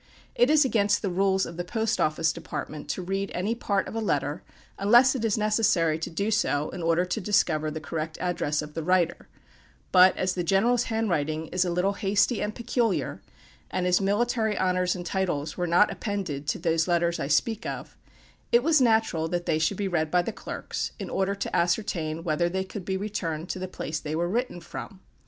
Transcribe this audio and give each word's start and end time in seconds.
It 0.33 0.49
is 0.49 0.65
against 0.65 1.03
the 1.03 1.11
rules 1.11 1.45
of 1.45 1.57
the 1.57 1.63
post 1.63 2.01
office 2.01 2.33
department 2.33 2.89
to 2.89 3.03
read 3.03 3.29
any 3.35 3.53
part 3.53 3.87
of 3.87 3.93
a 3.93 3.99
letter, 3.99 4.41
unless 4.79 5.13
it 5.13 5.23
is 5.23 5.37
necessary 5.37 5.99
to 5.99 6.09
do 6.09 6.31
so 6.31 6.71
in 6.71 6.81
order 6.81 7.05
to 7.05 7.21
discover 7.21 7.69
the 7.69 7.79
correct 7.79 8.17
address 8.19 8.63
of 8.63 8.73
the 8.73 8.81
writer; 8.81 9.27
but, 9.91 10.17
as 10.17 10.33
the 10.33 10.43
general's 10.43 10.85
handwriting 10.85 11.49
is 11.49 11.65
a 11.65 11.69
little 11.71 11.93
hasty 11.93 12.41
and 12.41 12.55
peculiar, 12.55 13.21
and 13.69 13.85
his 13.85 14.01
military 14.01 14.57
honors 14.57 14.95
and 14.95 15.05
titles 15.05 15.55
were 15.55 15.67
not 15.67 15.91
appended 15.91 16.47
to 16.47 16.57
these 16.57 16.87
letters 16.87 17.19
I 17.19 17.27
speak 17.27 17.67
of, 17.67 17.95
it 18.51 18.63
was 18.63 18.81
natural 18.81 19.27
that 19.27 19.45
they 19.45 19.59
should 19.59 19.77
be 19.77 19.87
read 19.87 20.09
by 20.09 20.23
the 20.23 20.33
clerks, 20.33 20.93
in 20.97 21.11
order 21.11 21.35
to 21.35 21.55
ascertain 21.55 22.23
whether 22.23 22.49
they 22.49 22.63
could 22.63 22.85
be 22.85 22.97
returned 22.97 23.49
to 23.49 23.59
the 23.59 23.67
place 23.67 23.99
they 23.99 24.15
were 24.15 24.27
written 24.29 24.61
from. 24.61 25.01